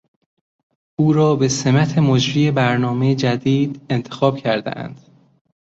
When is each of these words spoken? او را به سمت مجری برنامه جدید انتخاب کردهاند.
او 0.99 1.13
را 1.13 1.35
به 1.35 1.47
سمت 1.47 1.97
مجری 1.97 2.51
برنامه 2.51 3.15
جدید 3.15 3.81
انتخاب 3.89 4.37
کردهاند. 4.37 4.99